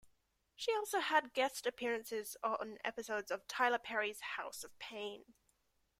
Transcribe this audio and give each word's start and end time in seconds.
She 0.55 0.73
also 0.73 0.97
had 0.99 1.31
guest 1.31 1.67
appearances 1.67 2.35
on 2.43 2.79
episodes 2.83 3.29
of 3.29 3.45
"Tyler 3.47 3.77
Perry's 3.77 4.19
House 4.35 4.63
of 4.63 4.75
Payne". 4.79 5.35